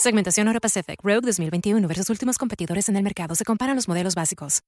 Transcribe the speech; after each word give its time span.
Segmentación 0.00 0.46
Euro 0.46 0.60
Pacific 0.60 1.00
Rogue 1.02 1.22
2021 1.22 1.88
versus 1.88 2.08
últimos 2.08 2.38
competidores 2.38 2.88
en 2.88 2.94
el 2.94 3.02
mercado. 3.02 3.34
Se 3.34 3.44
comparan 3.44 3.74
los 3.74 3.88
modelos 3.88 4.14
básicos. 4.14 4.62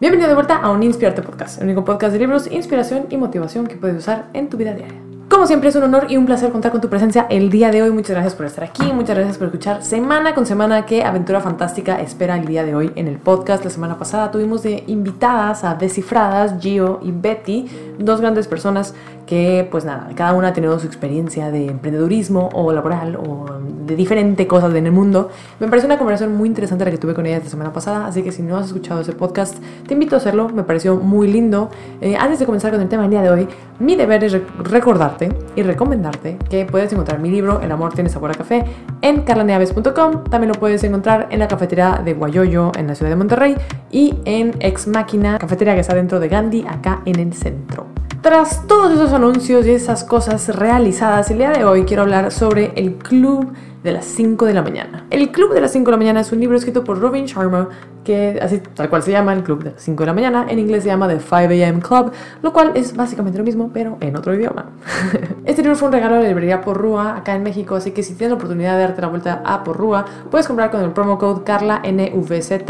Bienvenido 0.00 0.26
de 0.26 0.34
vuelta 0.34 0.56
a 0.56 0.70
un 0.70 0.82
Inspirarte 0.82 1.20
Podcast, 1.20 1.58
el 1.58 1.64
único 1.64 1.84
podcast 1.84 2.14
de 2.14 2.20
libros, 2.20 2.50
inspiración 2.50 3.08
y 3.10 3.18
motivación 3.18 3.66
que 3.66 3.76
puedes 3.76 3.98
usar 3.98 4.30
en 4.32 4.48
tu 4.48 4.56
vida 4.56 4.72
diaria. 4.72 5.06
Como 5.28 5.46
siempre 5.48 5.68
es 5.68 5.76
un 5.76 5.82
honor 5.82 6.06
y 6.08 6.16
un 6.16 6.24
placer 6.24 6.52
contar 6.52 6.70
con 6.70 6.80
tu 6.80 6.88
presencia 6.88 7.26
el 7.28 7.50
día 7.50 7.72
de 7.72 7.82
hoy. 7.82 7.90
Muchas 7.90 8.12
gracias 8.12 8.34
por 8.36 8.46
estar 8.46 8.62
aquí, 8.62 8.92
muchas 8.92 9.16
gracias 9.16 9.36
por 9.36 9.48
escuchar 9.48 9.82
semana 9.82 10.34
con 10.34 10.46
semana 10.46 10.86
qué 10.86 11.02
aventura 11.04 11.40
fantástica 11.40 12.00
espera 12.00 12.36
el 12.36 12.46
día 12.46 12.64
de 12.64 12.76
hoy 12.76 12.92
en 12.94 13.08
el 13.08 13.18
podcast. 13.18 13.64
La 13.64 13.70
semana 13.70 13.98
pasada 13.98 14.30
tuvimos 14.30 14.62
de 14.62 14.84
invitadas 14.86 15.64
a 15.64 15.74
Descifradas, 15.74 16.62
Gio 16.62 17.00
y 17.02 17.10
Betty, 17.10 17.66
dos 17.98 18.20
grandes 18.20 18.46
personas 18.46 18.94
que 19.26 19.66
pues 19.70 19.84
nada, 19.84 20.08
cada 20.14 20.32
una 20.32 20.48
ha 20.48 20.52
tenido 20.52 20.78
su 20.78 20.86
experiencia 20.86 21.50
de 21.50 21.66
emprendedurismo 21.66 22.48
o 22.54 22.72
laboral 22.72 23.16
o 23.16 23.46
de 23.86 23.96
diferentes 23.96 24.46
cosas 24.46 24.74
en 24.74 24.86
el 24.86 24.92
mundo. 24.92 25.30
Me 25.60 25.68
parece 25.68 25.86
una 25.86 25.98
conversación 25.98 26.36
muy 26.36 26.48
interesante 26.48 26.84
la 26.84 26.90
que 26.90 26.98
tuve 26.98 27.14
con 27.14 27.26
ellas 27.26 27.44
la 27.44 27.50
semana 27.50 27.72
pasada, 27.72 28.06
así 28.06 28.22
que 28.22 28.32
si 28.32 28.42
no 28.42 28.56
has 28.56 28.66
escuchado 28.66 29.00
ese 29.00 29.12
podcast, 29.12 29.56
te 29.86 29.94
invito 29.94 30.16
a 30.16 30.18
hacerlo, 30.18 30.48
me 30.48 30.62
pareció 30.62 30.96
muy 30.96 31.28
lindo. 31.28 31.70
Eh, 32.00 32.16
antes 32.16 32.38
de 32.38 32.46
comenzar 32.46 32.70
con 32.70 32.80
el 32.80 32.88
tema 32.88 33.02
del 33.02 33.10
día 33.10 33.22
de 33.22 33.30
hoy, 33.30 33.48
mi 33.78 33.96
deber 33.96 34.22
es 34.24 34.36
recordarte 34.58 35.28
y 35.54 35.62
recomendarte 35.62 36.38
que 36.48 36.64
puedes 36.64 36.92
encontrar 36.92 37.20
mi 37.20 37.30
libro 37.30 37.60
El 37.60 37.70
amor 37.72 37.92
tiene 37.92 38.08
sabor 38.08 38.30
a 38.30 38.34
café 38.34 38.64
en 39.02 39.22
carlaneaves.com, 39.22 40.24
también 40.24 40.52
lo 40.52 40.58
puedes 40.58 40.82
encontrar 40.84 41.28
en 41.30 41.40
la 41.40 41.48
cafetería 41.48 42.00
de 42.04 42.14
Guayoyo 42.14 42.72
en 42.76 42.86
la 42.86 42.94
ciudad 42.94 43.10
de 43.10 43.16
Monterrey 43.16 43.56
y 43.90 44.14
en 44.24 44.54
Ex 44.60 44.86
Máquina, 44.86 45.38
cafetería 45.38 45.74
que 45.74 45.80
está 45.80 45.94
dentro 45.94 46.20
de 46.20 46.28
Gandhi, 46.28 46.64
acá 46.66 47.02
en 47.04 47.18
el 47.18 47.32
centro. 47.34 47.95
Tras 48.26 48.66
todos 48.66 48.90
esos 48.90 49.12
anuncios 49.12 49.68
y 49.68 49.70
esas 49.70 50.02
cosas 50.02 50.48
realizadas, 50.48 51.30
el 51.30 51.38
día 51.38 51.50
de 51.52 51.64
hoy 51.64 51.84
quiero 51.84 52.02
hablar 52.02 52.32
sobre 52.32 52.72
el 52.74 52.94
Club 52.94 53.52
de 53.84 53.92
las 53.92 54.04
5 54.04 54.46
de 54.46 54.52
la 54.52 54.62
mañana. 54.62 55.06
El 55.10 55.30
Club 55.30 55.54
de 55.54 55.60
las 55.60 55.70
5 55.70 55.84
de 55.84 55.90
la 55.92 55.96
mañana 55.96 56.20
es 56.22 56.32
un 56.32 56.40
libro 56.40 56.56
escrito 56.56 56.82
por 56.82 56.98
Robin 56.98 57.26
Sharma, 57.26 57.68
que 58.02 58.36
así 58.42 58.58
tal 58.74 58.90
cual 58.90 59.04
se 59.04 59.12
llama 59.12 59.32
el 59.32 59.44
Club 59.44 59.62
de 59.62 59.70
las 59.70 59.82
5 59.84 60.02
de 60.02 60.06
la 60.08 60.12
mañana. 60.12 60.46
En 60.48 60.58
inglés 60.58 60.82
se 60.82 60.88
llama 60.88 61.06
The 61.06 61.20
5 61.20 61.36
AM 61.36 61.80
Club, 61.80 62.10
lo 62.42 62.52
cual 62.52 62.72
es 62.74 62.96
básicamente 62.96 63.38
lo 63.38 63.44
mismo, 63.44 63.70
pero 63.72 63.96
en 64.00 64.16
otro 64.16 64.34
idioma. 64.34 64.72
este 65.44 65.62
libro 65.62 65.76
fue 65.76 65.86
un 65.86 65.94
regalo 65.94 66.16
de 66.16 66.22
la 66.22 66.28
librería 66.28 66.62
Porrúa 66.62 67.18
acá 67.18 67.36
en 67.36 67.44
México, 67.44 67.76
así 67.76 67.92
que 67.92 68.02
si 68.02 68.14
tienes 68.14 68.30
la 68.30 68.34
oportunidad 68.38 68.74
de 68.74 68.80
darte 68.80 69.02
la 69.02 69.06
vuelta 69.06 69.42
a 69.44 69.62
Porrúa, 69.62 70.04
puedes 70.32 70.48
comprar 70.48 70.72
con 70.72 70.82
el 70.82 70.90
promo 70.90 71.16
code 71.16 71.44
CarlaNVZ 71.44 72.64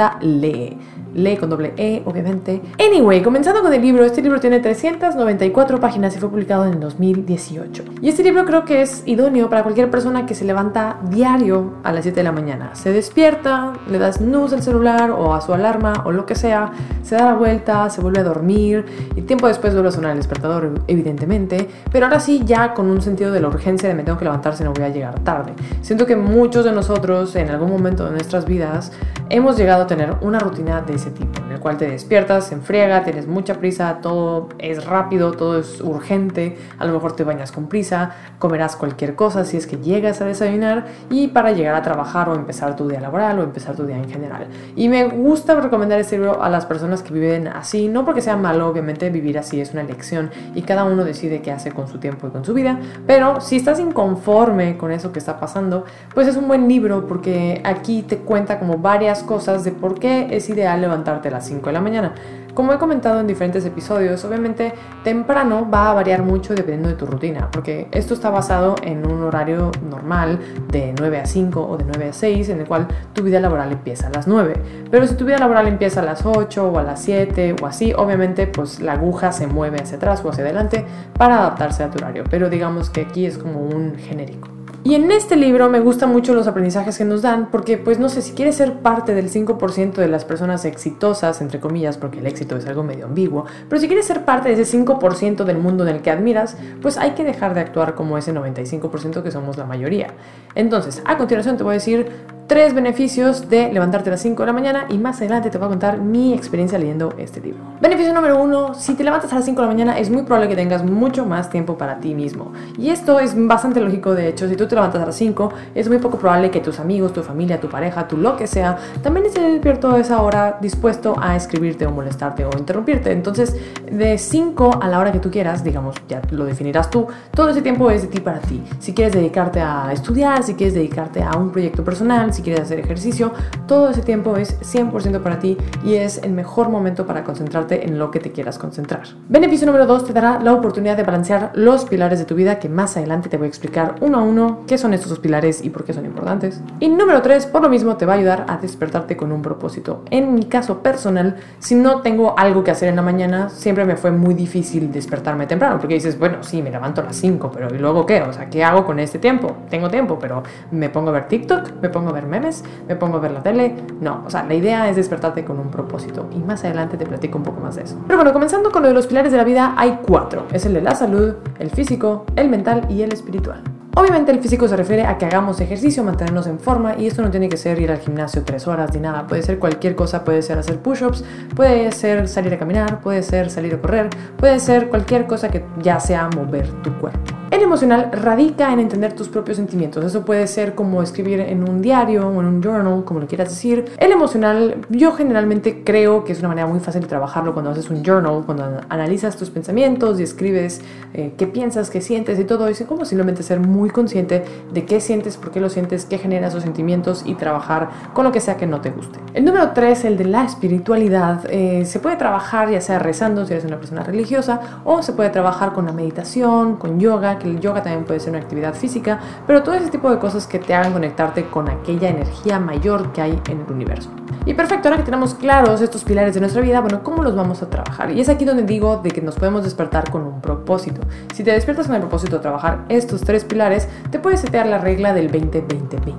lee 1.17 1.37
con 1.37 1.51
doble 1.51 1.73
E, 1.77 2.03
obviamente. 2.05 2.63
Anyway, 2.79 3.23
comenzando 3.23 3.63
con 3.63 3.73
el 3.73 3.83
libro, 3.83 4.05
este 4.05 4.23
libro 4.23 4.39
tiene 4.39 4.61
394 4.61 5.81
páginas 5.81 6.15
y 6.15 6.19
fue 6.19 6.29
publicado 6.29 6.67
en 6.67 6.75
el 6.75 6.81
2018. 6.81 7.85
Y 8.03 8.09
este 8.09 8.23
libro 8.23 8.45
creo 8.45 8.65
que 8.65 8.83
es 8.83 9.03
idóneo 9.07 9.49
para 9.49 9.63
cualquier 9.63 9.91
persona 9.91 10.27
que 10.27 10.35
se 10.35 10.45
levanta 10.45 10.99
diario 11.11 11.75
a 11.83 11.93
las 11.93 12.05
7 12.05 12.21
de 12.21 12.25
la 12.25 12.33
mañana. 12.33 12.75
Se 12.75 12.93
despierta, 12.93 13.73
le 13.91 13.99
das 13.99 14.17
snooze 14.17 14.55
al 14.55 14.63
celular 14.63 15.11
o 15.11 15.35
a 15.35 15.41
su 15.41 15.53
alarma 15.53 16.03
o 16.05 16.13
lo 16.13 16.27
que 16.27 16.35
sea, 16.35 16.73
se 17.07 17.15
da 17.15 17.27
la 17.27 17.35
vuelta, 17.35 17.89
se 17.89 18.01
vuelve 18.01 18.19
a 18.19 18.25
dormir 18.25 18.85
y 19.15 19.23
tiempo 19.23 19.47
después 19.47 19.73
vuelve 19.73 19.91
a 19.91 19.93
sonar 19.93 20.11
el 20.11 20.17
despertador, 20.17 20.83
evidentemente. 20.89 21.69
Pero 21.93 22.07
ahora 22.07 22.19
sí, 22.19 22.43
ya 22.45 22.75
con 22.75 22.91
un 22.91 23.01
sentido 23.01 23.31
de 23.31 23.41
la 23.41 23.47
urgencia 23.47 23.89
de 23.89 23.95
me 23.95 24.03
tengo 24.03 24.19
que 24.19 24.25
levantar 24.25 24.57
si 24.57 24.65
no 24.65 24.73
voy 24.73 24.83
a 24.83 24.89
llegar 24.89 25.21
tarde. 25.21 25.53
Siento 25.83 26.05
que 26.05 26.17
muchos 26.17 26.65
de 26.65 26.73
nosotros 26.73 27.37
en 27.37 27.49
algún 27.51 27.71
momento 27.71 28.05
de 28.05 28.11
nuestras 28.11 28.45
vidas 28.45 28.91
hemos 29.29 29.57
llegado 29.57 29.85
a 29.85 29.87
tener 29.87 30.17
una 30.21 30.39
rutina 30.39 30.83
de 30.83 30.97
tipo, 30.97 31.43
en 31.45 31.53
el 31.53 31.61
cual 31.61 31.77
te 31.77 31.89
despiertas, 31.89 32.47
se 32.47 32.55
enfriega, 32.55 33.05
tienes 33.05 33.27
mucha 33.27 33.55
prisa, 33.55 33.99
todo 34.01 34.49
es 34.59 34.85
rápido, 34.85 35.33
todo 35.33 35.59
es 35.59 35.81
urgente, 35.81 36.59
a 36.79 36.85
lo 36.87 36.93
mejor 36.93 37.15
te 37.15 37.25
bañas 37.25 37.53
con 37.53 37.67
prisa, 37.67 38.13
comerás 38.39 38.77
cualquier 38.77 39.15
cosa 39.15 39.45
si 39.45 39.57
es 39.57 39.67
que 39.67 39.77
llegas 39.77 40.21
a 40.21 40.25
desayunar 40.25 40.87
y 41.11 41.29
para 41.29 41.53
llegar 41.53 41.75
a 41.75 41.83
trabajar 41.83 42.29
o 42.29 42.35
empezar 42.35 42.77
tu 42.77 42.89
día 42.89 43.01
laboral 43.01 43.39
o 43.39 43.43
empezar 43.43 43.77
tu 43.77 43.85
día 43.85 43.97
en 43.97 44.09
general. 44.09 44.47
Y 44.75 44.89
me 44.89 45.05
gusta 45.05 45.61
recomendar 45.61 46.01
este 46.01 46.17
libro 46.17 46.43
a 46.43 46.49
las 46.49 46.67
personas 46.67 46.96
que 47.03 47.13
viven 47.13 47.49
así, 47.49 47.89
no 47.89 48.05
porque 48.05 48.21
sea 48.21 48.37
malo, 48.37 48.69
obviamente 48.69 49.11
vivir 49.11 49.39
así 49.39 49.61
es 49.61 49.73
una 49.73 49.83
elección 49.83 50.31
y 50.55 50.63
cada 50.63 50.85
uno 50.85 51.05
decide 51.05 51.43
qué 51.43 51.53
hace 51.53 51.73
con 51.73 51.89
su 51.89 51.99
tiempo 51.99 52.29
y 52.29 52.31
con 52.31 52.45
su 52.45 52.55
vida, 52.55 52.79
pero 53.07 53.41
si 53.41 53.57
estás 53.57 53.81
inconforme 53.81 54.77
con 54.77 54.91
eso 54.93 55.13
que 55.13 55.19
está 55.19 55.39
pasando, 55.39 55.85
pues 56.15 56.29
es 56.29 56.37
un 56.37 56.49
buen 56.49 56.69
libro 56.69 57.07
porque 57.07 57.61
aquí 57.65 58.03
te 58.03 58.19
cuenta 58.19 58.59
como 58.59 58.79
varias 58.79 59.23
cosas 59.23 59.65
de 59.65 59.73
por 59.73 59.99
qué 59.99 60.29
es 60.31 60.49
ideal 60.49 60.81
levantar 60.81 61.21
a 61.25 61.31
las 61.31 61.47
5 61.47 61.67
de 61.67 61.73
la 61.73 61.81
mañana. 61.81 62.15
Como 62.57 62.73
he 62.73 62.79
comentado 62.79 63.21
en 63.21 63.27
diferentes 63.27 63.67
episodios, 63.67 64.25
obviamente 64.25 64.73
temprano 65.05 65.69
va 65.71 65.91
a 65.91 65.93
variar 65.93 66.23
mucho 66.23 66.55
dependiendo 66.55 66.89
de 66.89 66.95
tu 66.95 67.05
rutina, 67.05 67.51
porque 67.51 67.87
esto 67.93 68.15
está 68.15 68.31
basado 68.31 68.77
en 68.83 69.07
un 69.07 69.25
horario 69.25 69.71
normal 69.91 70.39
de 70.73 70.95
9 70.99 71.19
a 71.19 71.27
5 71.27 71.69
o 71.69 71.77
de 71.77 71.85
9 71.85 72.09
a 72.09 72.13
6, 72.15 72.49
en 72.49 72.61
el 72.61 72.67
cual 72.67 72.89
tu 73.13 73.23
vida 73.23 73.41
laboral 73.41 73.73
empieza 73.73 74.07
a 74.07 74.11
las 74.11 74.27
9. 74.27 74.55
Pero 74.91 75.07
si 75.07 75.17
tu 75.17 75.27
vida 75.27 75.37
laboral 75.37 75.69
empieza 75.69 76.01
a 76.01 76.05
las 76.05 76.25
8 76.25 76.73
o 76.73 76.79
a 76.79 76.83
las 76.83 77.03
7 77.03 77.57
o 77.61 77.67
así, 77.67 77.93
obviamente 77.93 78.47
pues 78.47 78.81
la 78.81 78.95
aguja 78.95 79.33
se 79.33 79.47
mueve 79.47 79.83
hacia 79.83 79.99
atrás 79.99 80.23
o 80.25 80.31
hacia 80.31 80.43
adelante 80.43 80.87
para 81.19 81.41
adaptarse 81.41 81.83
a 81.83 81.91
tu 81.91 81.99
horario, 81.99 82.25
pero 82.31 82.49
digamos 82.49 82.89
que 82.89 83.03
aquí 83.03 83.27
es 83.27 83.37
como 83.37 83.61
un 83.61 83.97
genérico. 83.97 84.49
Y 84.87 84.95
en 84.95 85.11
este 85.11 85.35
libro 85.35 85.69
me 85.69 85.81
gustan 85.81 86.13
mucho 86.13 86.33
los 86.33 86.47
aprendizajes 86.47 86.97
que 86.97 87.05
nos 87.05 87.21
dan 87.21 87.51
porque, 87.51 87.77
pues 87.77 87.99
no 87.99 88.09
sé, 88.09 88.23
si 88.23 88.35
quieres 88.35 88.55
ser 88.55 88.83
parte 88.83 89.17
del 89.17 89.33
5% 89.33 89.95
de 89.95 90.07
las 90.07 90.25
personas 90.25 90.65
exitosas, 90.65 91.41
entre 91.41 91.59
comillas, 91.59 91.99
porque 91.99 92.21
el 92.21 92.27
éxito 92.29 92.57
es 92.57 92.69
algo 92.69 92.85
medio 92.85 93.07
ambiguo, 93.07 93.47
pero 93.69 93.81
si 93.81 93.89
quieres 93.89 94.07
ser 94.07 94.25
parte 94.25 94.55
de 94.55 94.63
ese 94.63 94.79
5% 94.79 95.43
del 95.43 95.59
mundo 95.59 95.83
en 95.83 95.97
el 95.97 96.03
que 96.03 96.13
admiras, 96.13 96.57
pues 96.83 96.99
hay 96.99 97.15
que 97.15 97.25
dejar 97.25 97.53
de 97.55 97.63
actuar 97.63 97.97
como 97.97 98.17
ese 98.17 98.33
95% 98.33 99.25
que 99.25 99.33
somos 99.33 99.57
la 99.57 99.65
mayoría. 99.65 100.15
Entonces, 100.55 101.03
a 101.05 101.17
continuación 101.17 101.57
te 101.57 101.65
voy 101.65 101.73
a 101.73 101.79
decir 101.79 102.36
tres 102.47 102.75
beneficios 102.75 103.49
de 103.49 103.73
levantarte 103.73 104.11
a 104.11 104.13
las 104.13 104.23
5 104.23 104.43
de 104.43 104.47
la 104.47 104.53
mañana 104.53 104.87
y 104.89 104.99
más 104.99 105.17
adelante 105.19 105.51
te 105.51 105.59
voy 105.59 105.67
a 105.67 105.69
contar 105.69 105.99
mi 105.99 106.33
experiencia 106.33 106.79
leyendo 106.79 107.13
este 107.19 107.41
libro. 107.41 107.61
Beneficio 107.81 108.15
número 108.15 108.41
uno, 108.41 108.75
si 108.75 108.95
te 108.95 109.03
levantas 109.03 109.33
a 109.33 109.37
las 109.37 109.45
5 109.45 109.61
de 109.61 109.67
la 109.67 109.73
mañana 109.73 109.99
es 109.99 110.11
muy 110.11 110.23
probable 110.23 110.49
que 110.49 110.55
tengas 110.55 110.85
mucho 110.85 111.27
más 111.27 111.51
tiempo 111.51 111.77
para 111.77 111.99
ti 111.99 112.15
mismo. 112.15 112.53
Y 112.79 112.91
esto 112.91 113.19
es 113.19 113.35
bastante 113.37 113.81
lógico, 113.81 114.15
de 114.15 114.29
hecho, 114.29 114.49
si 114.49 114.57
tú 114.57 114.69
te 114.69 114.77
levantas 114.77 115.03
a 115.03 115.07
las 115.07 115.17
5, 115.17 115.53
es 115.75 115.89
muy 115.89 115.99
poco 115.99 116.19
probable 116.19 116.51
que 116.51 116.61
tus 116.61 116.79
amigos, 116.79 117.13
tu 117.13 117.23
familia, 117.23 117.61
tu 117.61 117.69
pareja, 117.69 118.07
tu 118.07 118.17
lo 118.17 118.37
que 118.37 118.47
sea, 118.47 118.77
también 119.03 119.27
esté 119.27 119.41
despierto 119.41 119.91
a 119.91 119.99
esa 119.99 120.23
hora 120.23 120.59
dispuesto 120.61 121.17
a 121.21 121.37
escribirte 121.37 121.87
o 121.87 121.91
molestarte 121.91 122.45
o 122.45 122.51
interrumpirte. 122.57 123.11
Entonces, 123.11 123.57
de 123.91 124.19
5 124.19 124.79
a 124.81 124.89
la 124.89 125.01
hora 125.01 125.11
que 125.11 125.19
tú 125.19 125.31
quieras, 125.31 125.65
digamos, 125.65 125.97
ya 126.09 126.23
lo 126.31 126.45
definirás 126.45 126.91
tú, 126.91 127.07
todo 127.33 127.49
ese 127.49 127.63
tiempo 127.63 127.91
es 127.91 128.03
de 128.03 128.09
ti 128.09 128.21
para 128.21 128.39
ti. 128.39 128.63
Si 128.79 128.95
quieres 128.95 129.15
dedicarte 129.15 129.61
a 129.61 129.93
estudiar, 129.93 130.43
si 130.45 130.55
quieres 130.55 130.75
dedicarte 130.75 131.23
a 131.23 131.37
un 131.37 131.51
proyecto 131.51 131.83
personal, 131.85 132.33
si 132.37 132.43
quieres 132.43 132.63
hacer 132.63 132.79
ejercicio, 132.79 133.33
todo 133.67 133.89
ese 133.89 134.03
tiempo 134.03 134.37
es 134.37 134.61
100% 134.61 135.23
para 135.23 135.39
ti 135.39 135.57
y 135.85 135.95
es 135.95 136.19
el 136.23 136.33
mejor 136.33 136.69
momento 136.69 137.07
para 137.07 137.25
concentrarte 137.25 137.87
en 137.87 137.99
lo 137.99 138.11
que 138.11 138.21
te 138.21 138.31
quieras 138.31 138.59
concentrar. 138.59 139.05
Beneficio 139.29 139.67
número 139.67 139.87
2 139.87 140.05
te 140.05 140.13
dará 140.13 140.39
la 140.41 140.53
oportunidad 140.53 140.97
de 140.97 141.03
balancear 141.03 141.51
los 141.55 141.87
pilares 141.87 142.19
de 142.19 142.27
tu 142.27 142.35
vida 142.35 142.59
que 142.59 142.69
más 142.69 142.97
adelante 142.97 143.29
te 143.29 143.39
voy 143.39 143.47
a 143.47 143.49
explicar 143.49 143.97
uno 144.01 144.19
a 144.19 144.23
uno 144.23 144.61
qué 144.67 144.77
son 144.77 144.93
estos 144.93 145.19
pilares 145.19 145.65
y 145.65 145.71
por 145.71 145.85
qué 145.85 145.95
son 145.95 146.05
importantes. 146.05 146.61
Y 146.79 146.89
número 146.89 147.23
3, 147.23 147.47
por 147.47 147.63
lo 147.63 147.71
mismo 147.71 147.97
te 147.97 148.05
va 148.05 148.13
a 148.13 148.17
ayudar 148.17 148.45
a 148.49 148.59
despertarte 148.59 149.17
con 149.17 149.33
un 149.33 149.41
propósito. 149.41 150.03
En 150.11 150.35
mi 150.35 150.45
caso 150.45 150.83
personal, 150.83 151.37
si 151.59 151.75
no 151.75 152.03
tengo 152.03 152.39
algo 152.39 152.63
que 152.63 152.71
hacer 152.71 152.91
en 152.91 152.97
la 152.97 153.03
mañana, 153.03 153.49
siempre 153.49 153.87
me 153.87 153.97
fue 153.97 154.11
muy 154.11 154.35
difícil 154.35 154.93
despertarme 154.93 155.47
temprano 155.47 155.79
porque 155.79 155.95
dices, 155.95 156.19
bueno, 156.19 156.43
sí, 156.43 156.63
me 156.63 156.71
levanto 156.71 157.01
a 157.01 157.05
las 157.05 157.17
5, 157.17 157.51
pero 157.55 157.75
¿y 157.75 157.79
luego 157.79 158.05
qué? 158.05 158.21
O 158.21 158.33
sea, 158.33 158.51
¿qué 158.51 158.63
hago 158.63 158.85
con 158.85 158.99
este 158.99 159.19
tiempo? 159.19 159.57
Tengo 159.71 159.89
tiempo, 159.89 160.19
pero 160.19 160.43
me 160.71 160.91
pongo 160.91 161.09
a 161.09 161.13
ver 161.13 161.29
TikTok, 161.29 161.81
me 161.81 161.89
pongo 161.89 162.11
a 162.11 162.13
ver 162.13 162.26
memes, 162.27 162.65
me 162.89 162.97
pongo 162.97 163.17
a 163.19 163.21
ver 163.21 163.33
la 163.33 163.43
tele. 163.43 163.75
No, 164.01 164.23
o 164.27 164.31
sea, 164.31 164.45
la 164.45 164.55
idea 164.55 164.89
es 164.89 164.97
despertarte 164.97 165.45
con 165.45 165.59
un 165.59 165.71
propósito 165.71 166.29
y 166.33 166.39
más 166.39 166.65
adelante 166.65 166.97
te 166.97 167.07
platico 167.07 167.39
un 167.39 167.45
poco 167.45 167.61
más 167.61 167.77
de 167.77 167.83
eso. 167.83 167.97
Pero 168.07 168.19
bueno, 168.19 168.33
comenzando 168.33 168.71
con 168.71 168.83
lo 168.83 168.89
de 168.89 168.95
los 168.95 169.07
pilares 169.07 169.33
de 169.33 169.39
la 169.39 169.45
vida, 169.45 169.75
hay 169.77 170.01
cuatro. 170.07 170.47
Es 170.53 170.67
el 170.67 170.75
de 170.75 170.83
la 170.83 170.95
salud, 170.95 171.35
el 171.59 171.71
físico, 171.71 172.25
el 172.37 172.49
mental 172.49 172.87
y 172.91 173.03
el 173.03 173.13
espiritual. 173.13 173.63
Obviamente 173.99 174.31
el 174.31 174.41
físico 174.41 174.69
se 174.69 174.77
refiere 174.77 175.07
a 175.07 175.17
que 175.17 175.25
hagamos 175.25 175.59
ejercicio, 175.59 176.05
mantenernos 176.05 176.47
en 176.47 176.61
forma 176.61 176.97
y 176.99 177.07
esto 177.07 177.23
no 177.23 177.31
tiene 177.31 177.49
que 177.49 177.57
ser 177.57 177.81
ir 177.81 177.91
al 177.91 177.99
gimnasio 177.99 178.43
tres 178.45 178.69
horas 178.69 178.93
ni 178.93 179.01
nada, 179.01 179.27
puede 179.27 179.41
ser 179.41 179.59
cualquier 179.59 179.97
cosa, 179.97 180.23
puede 180.23 180.43
ser 180.43 180.59
hacer 180.59 180.81
push-ups, 180.81 181.25
puede 181.55 181.91
ser 181.93 182.29
salir 182.29 182.53
a 182.53 182.59
caminar, 182.59 183.01
puede 183.01 183.23
ser 183.23 183.49
salir 183.49 183.73
a 183.73 183.81
correr, 183.81 184.11
puede 184.37 184.61
ser 184.61 184.91
cualquier 184.91 185.27
cosa 185.27 185.49
que 185.49 185.65
ya 185.81 185.99
sea 185.99 186.29
mover 186.29 186.69
tu 186.83 186.93
cuerpo. 186.99 187.46
El 187.49 187.63
emocional 187.63 188.11
radica 188.13 188.73
en 188.73 188.81
entender 188.81 189.13
tus 189.13 189.29
propios 189.29 189.57
sentimientos. 189.57 190.05
Eso 190.05 190.25
puede 190.25 190.47
ser 190.49 190.75
como 190.75 191.01
escribir 191.01 191.41
en 191.41 191.69
un 191.69 191.81
diario 191.81 192.27
o 192.27 192.41
en 192.41 192.47
un 192.47 192.63
journal, 192.63 193.05
como 193.05 193.21
lo 193.21 193.27
quieras 193.29 193.51
decir. 193.51 193.85
El 193.99 194.11
emocional, 194.11 194.79
yo 194.91 195.13
generalmente 195.13 195.85
creo 195.85 196.25
que 196.25 196.33
es 196.33 196.41
una 196.41 196.49
manera 196.49 196.67
muy 196.67 196.81
fácil 196.81 197.03
de 197.03 197.07
trabajarlo 197.07 197.53
cuando 197.53 197.71
haces 197.71 197.89
un 197.89 198.03
journal, 198.03 198.43
cuando 198.45 198.81
analizas 198.89 199.37
tus 199.37 199.51
pensamientos 199.51 200.19
y 200.19 200.25
escribes 200.25 200.81
eh, 201.15 201.35
qué 201.39 201.47
piensas, 201.47 201.89
qué 201.89 202.01
sientes 202.01 202.39
y 202.41 202.45
todo. 202.45 202.67
Es 202.67 202.83
como 202.83 203.05
simplemente 203.05 203.45
ser 203.45 203.61
muy 203.61 203.91
consciente 203.91 204.45
de 204.73 204.85
qué 204.85 205.01
sientes, 205.01 205.37
por 205.37 205.53
qué 205.53 205.61
lo 205.61 205.71
sientes, 205.71 206.05
qué 206.05 206.19
genera 206.19 206.49
esos 206.49 206.65
sentimientos 206.65 207.23
y 207.25 207.37
trabajar 207.37 207.91
con 208.13 208.25
lo 208.25 208.33
que 208.33 208.41
sea 208.41 208.57
que 208.57 208.67
no 208.67 208.81
te 208.81 208.91
guste. 208.91 209.21
El 209.35 209.45
número 209.45 209.71
3, 209.71 210.05
el 210.07 210.17
de 210.17 210.25
la 210.25 210.45
espiritualidad, 210.45 211.45
eh, 211.49 211.85
se 211.85 212.01
puede 212.01 212.17
trabajar 212.17 212.71
ya 212.71 212.81
sea 212.81 212.99
rezando 212.99 213.47
si 213.47 213.53
eres 213.53 213.65
una 213.65 213.77
persona 213.77 214.03
religiosa 214.03 214.81
o 214.85 215.03
se 215.03 215.13
puede 215.13 215.31
trabajar 215.31 215.73
con 215.73 215.87
la 215.87 215.93
meditación, 215.93 216.77
con 216.77 216.99
yoga, 216.99 217.36
que 217.39 217.49
el 217.49 217.61
yoga 217.61 217.83
también 217.83 218.05
puede 218.05 218.21
ser 218.21 218.31
una 218.31 218.41
actividad 218.41 218.75
física, 218.75 219.21
pero 219.47 219.63
todo 219.63 219.75
ese 219.75 219.91
tipo 219.91 220.11
de 220.11 220.19
cosas 220.19 220.47
que 220.47 220.59
te 220.59 220.75
hagan 220.75 220.93
conectarte 220.93 221.47
con 221.47 221.69
aquella 221.69 222.09
energía 222.09 222.59
mayor 222.59 223.13
que 223.13 223.23
hay 223.23 223.41
en 223.49 223.61
el 223.61 223.73
universo. 223.73 224.11
Y 224.45 224.55
perfecto, 224.55 224.89
ahora 224.89 224.99
que 224.99 225.05
tenemos 225.05 225.35
claros 225.35 225.81
estos 225.81 226.05
pilares 226.05 226.35
de 226.35 226.41
nuestra 226.41 226.63
vida, 226.63 226.81
bueno, 226.81 227.03
¿cómo 227.03 227.23
los 227.23 227.35
vamos 227.35 227.63
a 227.63 227.71
trabajar? 227.71 228.13
Y 228.13 228.21
es 228.21 228.29
aquí 228.29 228.45
donde 228.45 228.63
digo 228.63 228.99
de 228.99 229.11
que 229.11 229.21
nos 229.21 229.35
podemos 229.35 229.65
despertar 229.65 230.11
con 230.11 230.23
un 230.23 230.41
propósito. 230.41 231.01
Si 231.35 231.43
te 231.43 231.51
despiertas 231.51 231.87
con 231.87 231.97
el 231.97 232.03
propósito 232.03 232.37
de 232.37 232.43
trabajar 232.43 232.85
estos 232.89 233.23
tres 233.23 233.45
pilares, 233.45 233.89
te 234.11 234.19
puedes 234.19 234.41
setear 234.41 234.67
la 234.67 234.79
regla 234.79 235.13
del 235.13 235.31
20-20-20. 235.33 236.15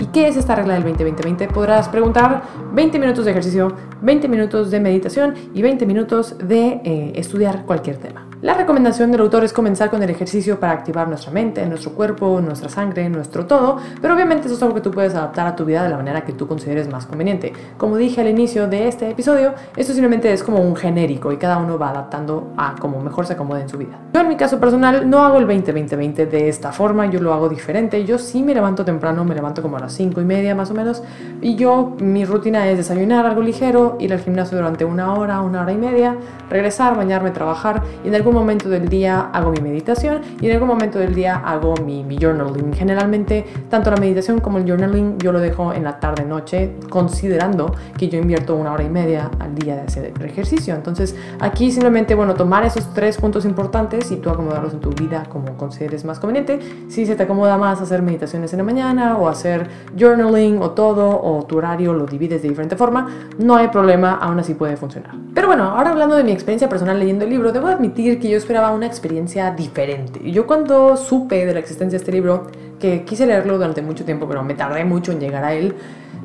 ¿Y 0.00 0.06
qué 0.06 0.28
es 0.28 0.36
esta 0.36 0.54
regla 0.54 0.74
del 0.74 0.84
20-20-20? 0.84 1.52
Podrás 1.52 1.88
preguntar 1.88 2.42
20 2.72 2.98
minutos 2.98 3.24
de 3.24 3.30
ejercicio, 3.32 3.74
20 4.02 4.28
minutos 4.28 4.70
de 4.70 4.80
meditación 4.80 5.34
y 5.54 5.62
20 5.62 5.86
minutos 5.86 6.36
de 6.38 6.80
eh, 6.84 7.12
estudiar 7.16 7.64
cualquier 7.64 7.96
tema. 7.96 8.27
La 8.40 8.54
recomendación 8.54 9.10
del 9.10 9.20
autor 9.22 9.42
es 9.42 9.52
comenzar 9.52 9.90
con 9.90 10.00
el 10.00 10.10
ejercicio 10.10 10.60
para 10.60 10.72
activar 10.72 11.08
nuestra 11.08 11.32
mente, 11.32 11.66
nuestro 11.66 11.90
cuerpo, 11.94 12.40
nuestra 12.40 12.68
sangre, 12.68 13.08
nuestro 13.08 13.46
todo, 13.46 13.78
pero 14.00 14.14
obviamente 14.14 14.46
eso 14.46 14.54
es 14.54 14.62
algo 14.62 14.76
que 14.76 14.80
tú 14.80 14.92
puedes 14.92 15.12
adaptar 15.16 15.48
a 15.48 15.56
tu 15.56 15.64
vida 15.64 15.82
de 15.82 15.88
la 15.88 15.96
manera 15.96 16.20
que 16.24 16.32
tú 16.32 16.46
consideres 16.46 16.88
más 16.88 17.04
conveniente. 17.04 17.52
Como 17.76 17.96
dije 17.96 18.20
al 18.20 18.28
inicio 18.28 18.68
de 18.68 18.86
este 18.86 19.10
episodio, 19.10 19.54
esto 19.74 19.92
simplemente 19.92 20.32
es 20.32 20.44
como 20.44 20.60
un 20.60 20.76
genérico 20.76 21.32
y 21.32 21.36
cada 21.36 21.58
uno 21.58 21.80
va 21.80 21.90
adaptando 21.90 22.52
a 22.56 22.76
como 22.76 23.00
mejor 23.00 23.26
se 23.26 23.32
acomode 23.32 23.62
en 23.62 23.68
su 23.68 23.76
vida. 23.76 23.98
Yo 24.14 24.20
en 24.20 24.28
mi 24.28 24.36
caso 24.36 24.60
personal 24.60 25.10
no 25.10 25.24
hago 25.24 25.38
el 25.38 25.48
20-20-20 25.48 26.28
de 26.28 26.48
esta 26.48 26.70
forma, 26.70 27.06
yo 27.06 27.20
lo 27.20 27.34
hago 27.34 27.48
diferente. 27.48 28.04
Yo 28.04 28.18
sí 28.18 28.44
me 28.44 28.54
levanto 28.54 28.84
temprano, 28.84 29.24
me 29.24 29.34
levanto 29.34 29.62
como 29.62 29.78
a 29.78 29.80
las 29.80 29.94
5 29.94 30.20
y 30.20 30.24
media 30.24 30.54
más 30.54 30.70
o 30.70 30.74
menos, 30.74 31.02
y 31.40 31.56
yo 31.56 31.96
mi 31.98 32.24
rutina 32.24 32.68
es 32.68 32.78
desayunar 32.78 33.26
algo 33.26 33.42
ligero, 33.42 33.96
ir 33.98 34.12
al 34.12 34.20
gimnasio 34.20 34.56
durante 34.56 34.84
una 34.84 35.14
hora, 35.14 35.40
una 35.40 35.62
hora 35.62 35.72
y 35.72 35.76
media, 35.76 36.16
regresar, 36.48 36.96
bañarme, 36.96 37.32
trabajar 37.32 37.82
y 38.04 38.08
en 38.08 38.14
algún 38.14 38.27
momento 38.34 38.68
del 38.68 38.88
día 38.88 39.30
hago 39.32 39.50
mi 39.50 39.60
meditación 39.60 40.20
y 40.40 40.46
en 40.46 40.52
algún 40.52 40.68
momento 40.68 40.98
del 40.98 41.14
día 41.14 41.36
hago 41.36 41.74
mi, 41.84 42.04
mi 42.04 42.16
journaling. 42.18 42.72
Generalmente, 42.72 43.44
tanto 43.68 43.90
la 43.90 43.96
meditación 43.96 44.40
como 44.40 44.58
el 44.58 44.64
journaling 44.64 45.18
yo 45.18 45.32
lo 45.32 45.40
dejo 45.40 45.72
en 45.72 45.84
la 45.84 46.00
tarde-noche, 46.00 46.76
considerando 46.88 47.74
que 47.96 48.08
yo 48.08 48.18
invierto 48.18 48.56
una 48.56 48.72
hora 48.72 48.84
y 48.84 48.88
media 48.88 49.30
al 49.38 49.54
día 49.54 49.76
de 49.76 49.82
hacer 49.82 50.12
ejercicio. 50.24 50.74
Entonces, 50.74 51.16
aquí 51.40 51.70
simplemente, 51.70 52.14
bueno, 52.14 52.34
tomar 52.34 52.64
esos 52.64 52.92
tres 52.94 53.16
puntos 53.16 53.44
importantes 53.44 54.10
y 54.10 54.16
tú 54.16 54.30
acomodarlos 54.30 54.72
en 54.74 54.80
tu 54.80 54.90
vida 54.90 55.24
como 55.28 55.56
consideres 55.56 56.04
más 56.04 56.18
conveniente. 56.18 56.58
Si 56.88 57.06
se 57.06 57.16
te 57.16 57.22
acomoda 57.22 57.56
más 57.58 57.80
hacer 57.80 58.02
meditaciones 58.02 58.52
en 58.52 58.58
la 58.58 58.64
mañana 58.64 59.16
o 59.16 59.28
hacer 59.28 59.68
journaling 59.98 60.62
o 60.62 60.70
todo, 60.70 61.20
o 61.22 61.44
tu 61.44 61.58
horario 61.58 61.92
lo 61.92 62.06
divides 62.06 62.42
de 62.42 62.48
diferente 62.48 62.76
forma, 62.76 63.08
no 63.38 63.56
hay 63.56 63.68
problema, 63.68 64.14
aún 64.14 64.38
así 64.38 64.54
puede 64.54 64.76
funcionar. 64.76 65.14
Pero 65.34 65.48
bueno, 65.48 65.64
ahora 65.64 65.90
hablando 65.90 66.16
de 66.16 66.24
mi 66.24 66.32
experiencia 66.32 66.68
personal 66.68 66.98
leyendo 66.98 67.24
el 67.24 67.30
libro, 67.30 67.52
debo 67.52 67.68
admitir 67.68 68.17
que 68.18 68.28
yo 68.28 68.36
esperaba 68.36 68.72
una 68.72 68.86
experiencia 68.86 69.50
diferente. 69.52 70.30
Yo 70.30 70.46
cuando 70.46 70.96
supe 70.96 71.46
de 71.46 71.52
la 71.52 71.60
existencia 71.60 71.98
de 71.98 72.02
este 72.02 72.12
libro, 72.12 72.46
que 72.78 73.04
quise 73.04 73.26
leerlo 73.26 73.56
durante 73.56 73.82
mucho 73.82 74.04
tiempo, 74.04 74.26
pero 74.28 74.42
me 74.42 74.54
tardé 74.54 74.84
mucho 74.84 75.12
en 75.12 75.20
llegar 75.20 75.44
a 75.44 75.54
él, 75.54 75.74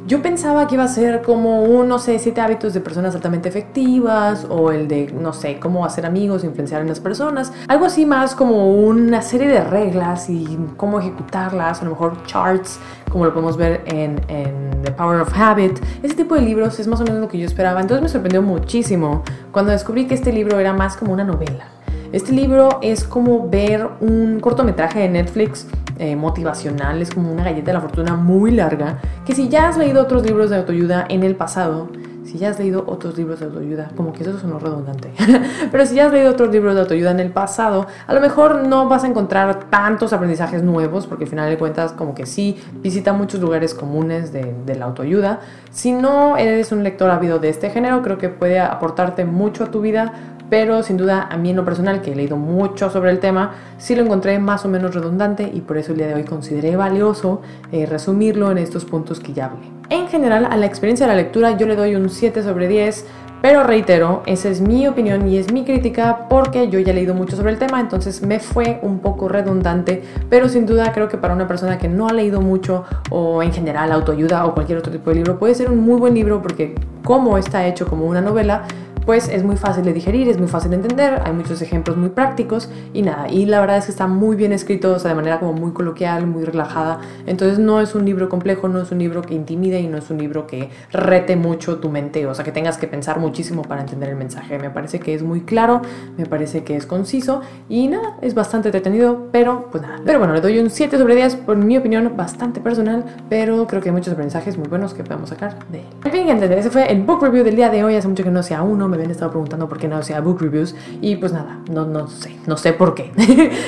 yo 0.06 0.22
pensaba 0.22 0.68
que 0.68 0.76
iba 0.76 0.84
a 0.84 0.90
ser 0.90 1.22
como 1.22 1.64
un, 1.64 1.88
no 1.88 1.98
sé, 1.98 2.20
siete 2.20 2.42
hábitos 2.42 2.74
de 2.74 2.82
personas 2.82 3.16
altamente 3.16 3.48
efectivas 3.48 4.46
o 4.50 4.70
el 4.70 4.90
de, 4.90 5.14
no 5.14 5.32
sé, 5.32 5.60
cómo 5.60 5.86
hacer 5.86 6.06
amigos, 6.06 6.44
influenciar 6.44 6.82
en 6.82 6.90
las 6.90 7.00
personas. 7.00 7.54
Algo 7.70 7.86
así 7.86 8.06
más 8.06 8.36
como 8.36 8.70
una 8.70 9.22
serie 9.22 9.48
de 9.48 9.64
reglas 9.64 10.30
y 10.30 10.58
cómo 10.76 11.00
ejecutarlas, 11.00 11.82
a 11.82 11.86
lo 11.86 11.92
mejor 11.92 12.22
charts, 12.26 12.80
como 13.10 13.24
lo 13.24 13.34
podemos 13.34 13.56
ver 13.56 13.82
en, 13.86 14.20
en 14.28 14.72
The 14.84 14.92
Power 14.92 15.22
of 15.22 15.34
Habit. 15.34 15.80
Ese 16.04 16.16
tipo 16.16 16.36
de 16.36 16.42
libros 16.42 16.78
es 16.82 16.88
más 16.88 17.00
o 17.00 17.06
menos 17.06 17.22
lo 17.22 17.30
que 17.30 17.40
yo 17.40 17.46
esperaba. 17.46 17.80
Entonces 17.80 18.04
me 18.04 18.10
sorprendió 18.10 18.42
muchísimo 18.42 19.24
cuando 19.54 19.72
descubrí 19.72 20.06
que 20.06 20.16
este 20.16 20.34
libro 20.34 20.60
era 20.60 20.74
más 20.74 20.98
como 20.98 21.14
una 21.14 21.24
novela. 21.24 21.68
Este 22.14 22.32
libro 22.32 22.78
es 22.84 23.06
como 23.06 23.50
ver 23.50 23.90
un 24.00 24.40
cortometraje 24.40 25.00
de 25.00 25.10
Netflix 25.10 25.66
eh, 25.98 26.16
motivacional, 26.16 27.02
es 27.02 27.10
como 27.10 27.34
una 27.34 27.44
galleta 27.44 27.72
de 27.72 27.74
la 27.74 27.82
fortuna 27.82 28.16
muy 28.16 28.52
larga, 28.52 29.00
que 29.26 29.34
si 29.34 29.50
ya 29.50 29.68
has 29.68 29.78
leído 29.78 30.04
otros 30.04 30.24
libros 30.24 30.52
de 30.52 30.58
autoayuda 30.58 31.08
en 31.10 31.24
el 31.24 31.36
pasado, 31.36 31.90
si 32.24 32.38
ya 32.38 32.52
has 32.52 32.60
leído 32.60 32.84
otros 32.86 33.18
libros 33.18 33.40
de 33.40 33.48
autoayuda, 33.48 33.90
como 33.98 34.14
que 34.14 34.22
eso 34.22 34.38
sonó 34.38 34.60
redundante, 34.60 35.12
pero 35.72 35.88
si 35.88 35.96
ya 35.96 36.06
has 36.06 36.14
leído 36.14 36.30
otros 36.30 36.52
libros 36.52 36.76
de 36.76 36.82
autoayuda 36.82 37.10
en 37.10 37.20
el 37.20 37.32
pasado, 37.32 37.88
a 38.06 38.14
lo 38.14 38.22
mejor 38.22 38.68
no 38.68 38.88
vas 38.88 39.04
a 39.04 39.08
encontrar 39.08 39.72
tantos 39.72 40.14
aprendizajes 40.14 40.62
nuevos, 40.62 41.08
porque 41.08 41.24
al 41.24 41.32
final 41.32 41.50
de 41.50 41.58
cuentas 41.58 41.94
como 41.94 42.14
que 42.14 42.28
sí 42.28 42.62
visita 42.76 43.14
muchos 43.14 43.42
lugares 43.42 43.74
comunes 43.74 44.32
de, 44.32 44.54
de 44.68 44.76
la 44.76 44.86
autoayuda. 44.86 45.40
Si 45.72 45.92
no 45.92 46.38
eres 46.38 46.72
un 46.72 46.84
lector 46.84 47.10
ávido 47.10 47.40
de 47.40 47.50
este 47.50 47.72
género, 47.72 48.04
creo 48.04 48.20
que 48.20 48.30
puede 48.30 48.60
aportarte 48.60 49.26
mucho 49.26 49.64
a 49.64 49.72
tu 49.72 49.82
vida, 49.82 50.14
pero 50.54 50.84
sin 50.84 50.98
duda 50.98 51.30
a 51.32 51.36
mí 51.36 51.50
en 51.50 51.56
lo 51.56 51.66
personal, 51.66 52.04
que 52.04 52.12
he 52.12 52.16
leído 52.16 52.38
mucho 52.38 52.92
sobre 52.92 53.10
el 53.10 53.18
tema, 53.18 53.56
sí 53.80 53.96
lo 53.96 54.04
encontré 54.04 54.38
más 54.38 54.64
o 54.66 54.70
menos 54.70 54.94
redundante 54.94 55.50
y 55.52 55.62
por 55.62 55.80
eso 55.80 55.94
el 55.94 55.98
día 55.98 56.06
de 56.06 56.14
hoy 56.14 56.26
consideré 56.26 56.76
valioso 56.76 57.42
eh, 57.72 57.88
resumirlo 57.88 58.52
en 58.52 58.60
estos 58.60 58.86
puntos 58.86 59.20
que 59.20 59.34
ya 59.34 59.46
hablé. 59.46 59.66
En 59.90 60.08
general, 60.10 60.46
a 60.48 60.56
la 60.56 60.68
experiencia 60.68 61.08
de 61.08 61.12
la 61.12 61.20
lectura 61.20 61.58
yo 61.58 61.66
le 61.66 61.76
doy 61.76 61.96
un 61.96 62.08
7 62.08 62.44
sobre 62.44 62.68
10, 62.68 63.04
pero 63.42 63.64
reitero, 63.64 64.22
esa 64.28 64.48
es 64.48 64.62
mi 64.62 64.88
opinión 64.88 65.28
y 65.28 65.38
es 65.38 65.52
mi 65.52 65.66
crítica 65.66 66.28
porque 66.30 66.70
yo 66.70 66.80
ya 66.80 66.92
he 66.92 66.96
leído 66.96 67.16
mucho 67.16 67.36
sobre 67.36 67.52
el 67.52 67.58
tema, 67.58 67.80
entonces 67.80 68.22
me 68.22 68.40
fue 68.40 68.78
un 68.84 69.00
poco 69.00 69.28
redundante, 69.28 70.04
pero 70.30 70.50
sin 70.50 70.68
duda 70.68 70.92
creo 70.94 71.10
que 71.10 71.18
para 71.18 71.34
una 71.34 71.48
persona 71.48 71.80
que 71.80 71.90
no 71.90 72.08
ha 72.08 72.14
leído 72.14 72.42
mucho 72.42 72.84
o 73.10 73.42
en 73.42 73.52
general 73.52 73.92
autoayuda 73.92 74.46
o 74.46 74.54
cualquier 74.54 74.78
otro 74.78 74.92
tipo 74.92 75.10
de 75.10 75.16
libro 75.16 75.40
puede 75.40 75.56
ser 75.56 75.72
un 75.72 75.80
muy 75.80 76.00
buen 76.00 76.14
libro 76.14 76.44
porque 76.44 76.76
como 77.04 77.40
está 77.40 77.66
hecho 77.66 77.88
como 77.88 78.06
una 78.06 78.22
novela, 78.22 78.66
pues 79.06 79.28
es 79.30 79.44
muy 79.44 79.58
fácil 79.58 79.84
de 79.84 79.94
digerir, 79.94 80.28
es 80.30 80.38
muy 80.38 80.48
fácil 80.48 80.72
de 80.72 80.78
entender, 80.78 81.22
hay 81.24 81.34
muchos 81.34 81.62
ejemplos 81.62 81.98
muy 81.98 82.10
prácticos 82.10 82.70
y 82.94 83.02
nada, 83.02 83.30
y 83.30 83.46
la 83.46 83.60
verdad 83.60 83.78
es 83.78 83.86
que 83.86 83.92
está 83.92 84.08
muy 84.08 84.36
bien 84.36 84.54
escrito, 84.54 84.94
o 84.94 85.00
sea, 85.00 85.10
de 85.10 85.16
manera 85.16 85.40
como 85.40 85.54
muy 85.54 85.72
coloquial, 85.72 86.28
muy 86.28 86.44
relajada, 86.44 87.00
entonces 87.26 87.60
no 87.60 87.82
es 87.82 87.96
un 87.96 88.06
libro 88.06 88.30
complejo, 88.30 88.68
no 88.68 88.82
es 88.82 88.92
un 88.92 89.00
libro 89.00 89.22
que 89.22 89.34
intimide 89.34 89.80
y 89.80 89.88
no 89.88 89.98
es 89.98 90.10
un 90.10 90.18
libro 90.18 90.48
que 90.48 90.70
rete 90.92 91.36
mucho 91.36 91.78
tu 91.78 91.90
mente, 91.90 92.26
o 92.26 92.34
sea, 92.34 92.46
que 92.46 92.52
tengas 92.52 92.78
que 92.78 92.88
pensar 92.88 93.20
muchísimo 93.20 93.64
para 93.64 93.82
entender 93.82 94.10
el 94.10 94.16
mensaje, 94.16 94.58
me 94.60 94.70
parece 94.70 95.00
que 95.00 95.14
es 95.14 95.24
muy 95.24 95.42
claro, 95.42 95.82
me 96.18 96.26
parece 96.26 96.64
que 96.64 96.76
es 96.76 96.86
conciso 96.86 97.42
y 97.70 97.88
nada, 97.88 98.18
es 98.22 98.34
bastante 98.34 98.70
entretenido, 98.70 99.28
pero 99.32 99.68
pues 99.72 99.84
nada, 99.84 100.00
pero 100.06 100.20
bueno, 100.20 100.34
le 100.34 100.42
doy 100.42 100.60
un 100.60 100.70
7 100.70 100.98
sobre 100.98 101.16
10 101.16 101.36
por 101.38 101.58
mi 101.58 101.78
opinión 101.78 102.14
bastante 102.16 102.60
personal, 102.60 103.04
pero 103.30 103.68
creo 103.68 103.82
que 103.82 103.90
hay 103.90 103.96
muchos 103.96 104.14
aprendizajes 104.14 104.58
muy 104.58 104.68
buenos 104.68 104.94
que 104.94 105.04
podemos 105.04 105.30
sacar 105.30 105.58
de 105.70 105.80
él. 105.80 105.86
En 106.06 106.12
fin, 106.12 106.26
gente, 106.26 106.58
ese 106.58 106.70
fue 106.70 106.92
el 106.92 107.02
book 107.02 107.24
review 107.24 107.44
del 107.44 107.56
día 107.56 107.70
de 107.70 107.84
hoy, 107.84 107.96
hace 107.96 108.08
mucho 108.08 108.24
que 108.24 108.32
no 108.32 108.44
sea 108.44 108.62
uno, 108.62 108.88
me 108.94 109.04
habían 109.04 109.12
estado 109.12 109.32
preguntando 109.32 109.68
por 109.68 109.78
qué 109.78 109.88
no 109.88 109.98
hacía 109.98 110.22
book 110.22 110.40
reviews 110.42 110.76
y 111.02 111.16
pues 111.16 111.34
nada, 111.34 111.60
no, 111.72 111.86
no 111.86 112.08
sé, 112.08 112.38
no 112.46 112.58
sé 112.58 112.74
por 112.74 112.94
qué. 112.94 113.12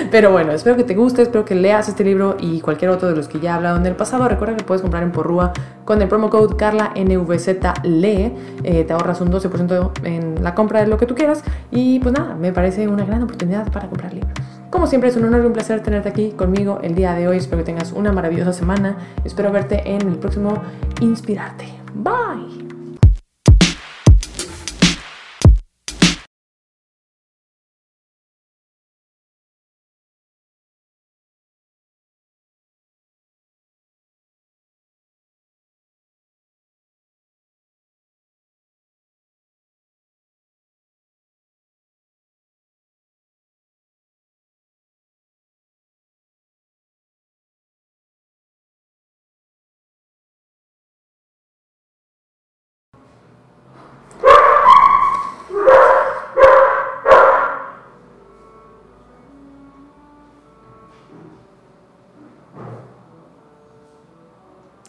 Pero 0.12 0.32
bueno, 0.32 0.52
espero 0.52 0.76
que 0.76 0.84
te 0.84 0.96
guste, 0.96 1.24
espero 1.24 1.46
que 1.46 1.56
leas 1.56 1.90
este 1.90 2.04
libro 2.04 2.38
y 2.40 2.62
cualquier 2.62 2.92
otro 2.92 3.10
de 3.10 3.16
los 3.16 3.28
que 3.28 3.40
ya 3.40 3.52
he 3.52 3.54
hablado 3.54 3.78
en 3.78 3.86
el 3.86 3.96
pasado. 3.96 4.28
Recuerda 4.28 4.56
que 4.56 4.64
puedes 4.64 4.82
comprar 4.82 5.04
en 5.04 5.12
Porrúa 5.12 5.54
con 5.84 6.02
el 6.02 6.08
promo 6.08 6.30
code 6.30 6.56
CarlaNVZLE, 6.56 8.34
eh, 8.64 8.84
te 8.84 8.94
ahorras 8.94 9.22
un 9.22 9.32
12% 9.32 9.92
en 10.04 10.44
la 10.44 10.56
compra 10.56 10.82
de 10.82 10.88
lo 10.88 10.98
que 10.98 11.06
tú 11.06 11.16
quieras 11.16 11.44
y 11.72 12.00
pues 12.00 12.14
nada, 12.14 12.36
me 12.36 12.52
parece 12.52 12.88
una 12.88 13.06
gran 13.06 13.24
oportunidad 13.24 13.72
para 13.72 13.88
comprar 13.88 14.14
libros. 14.14 14.34
Como 14.70 14.88
siempre 14.88 15.10
es 15.10 15.16
un 15.16 15.24
honor 15.24 15.44
y 15.44 15.46
un 15.46 15.54
placer 15.54 15.82
tenerte 15.82 16.10
aquí 16.10 16.32
conmigo 16.32 16.80
el 16.84 16.96
día 16.96 17.14
de 17.14 17.30
hoy. 17.30 17.38
Espero 17.38 17.60
que 17.60 17.66
tengas 17.66 17.94
una 17.94 18.12
maravillosa 18.12 18.52
semana. 18.52 18.98
Espero 19.24 19.50
verte 19.52 19.82
en 19.90 20.02
el 20.02 20.18
próximo 20.18 20.62
Inspirarte. 21.00 21.66
Bye. 21.94 22.75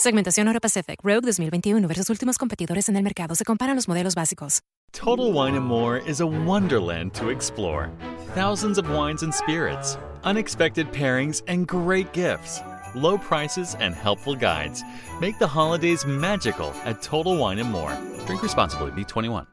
Segmentación 0.00 0.46
Euro 0.46 0.60
Pacific 0.60 0.98
Rogue 1.04 1.26
2021 1.26 1.86
versus 1.86 2.08
últimos 2.08 2.38
competidores 2.38 2.88
en 2.88 2.96
el 2.96 3.02
mercado. 3.02 3.34
Se 3.34 3.44
comparan 3.44 3.76
los 3.76 3.86
modelos 3.86 4.14
básicos. 4.14 4.62
Total 4.92 5.30
Wine 5.30 5.56
and 5.56 5.66
More 5.66 5.98
is 6.06 6.22
a 6.22 6.26
wonderland 6.26 7.12
to 7.12 7.28
explore. 7.28 7.90
Thousands 8.34 8.78
of 8.78 8.88
wines 8.88 9.22
and 9.22 9.30
spirits, 9.30 9.98
unexpected 10.24 10.90
pairings, 10.90 11.42
and 11.48 11.68
great 11.68 12.10
gifts. 12.14 12.62
Low 12.94 13.18
prices 13.18 13.76
and 13.78 13.94
helpful 13.94 14.34
guides 14.34 14.82
make 15.20 15.38
the 15.38 15.46
holidays 15.46 16.06
magical 16.06 16.72
at 16.86 17.02
Total 17.02 17.36
Wine 17.36 17.58
and 17.58 17.70
More. 17.70 17.92
Drink 18.24 18.42
responsibly, 18.42 18.90
be 18.92 19.04
21. 19.04 19.46